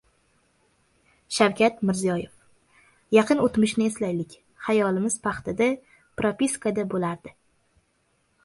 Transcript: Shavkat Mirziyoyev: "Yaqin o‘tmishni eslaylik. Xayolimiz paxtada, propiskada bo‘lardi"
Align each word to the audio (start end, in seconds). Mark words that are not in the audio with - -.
Shavkat 1.39 1.83
Mirziyoyev: 1.89 2.31
"Yaqin 3.17 3.43
o‘tmishni 3.49 3.87
eslaylik. 3.91 4.33
Xayolimiz 4.69 5.19
paxtada, 5.29 5.69
propiskada 6.23 6.91
bo‘lardi" 6.97 7.37